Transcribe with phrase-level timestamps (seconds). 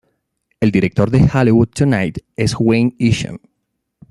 [0.59, 3.37] El director de "Hollywood Tonight" es Wayne Isham.